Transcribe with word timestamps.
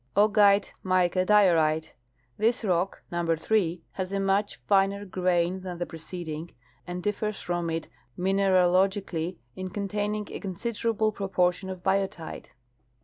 Aiigite 0.17 0.71
mica 0.83 1.23
diorite.— 1.23 1.91
This 2.39 2.63
rock 2.65 3.03
(number 3.11 3.37
3) 3.37 3.83
has 3.91 4.11
a 4.11 4.19
much 4.19 4.55
finer 4.65 5.05
grain 5.05 5.59
than 5.61 5.77
the 5.77 5.85
preceding, 5.85 6.49
and 6.87 7.03
differs 7.03 7.39
from 7.39 7.69
it 7.69 7.87
mineralogically 8.17 9.37
in 9.55 9.69
containing 9.69 10.27
a 10.31 10.39
considerable 10.39 11.11
proportion 11.11 11.69
of 11.69 11.83
biotite. 11.83 12.49